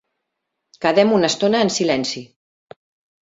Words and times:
Quedem 0.85 1.11
una 1.17 1.29
estona 1.33 1.61
en 1.65 1.71
silenci. 1.75 2.23